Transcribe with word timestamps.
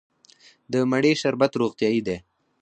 د 0.71 0.73
مڼې 0.89 1.11
شربت 1.21 1.51
روغتیایی 1.61 2.01
دی. 2.07 2.17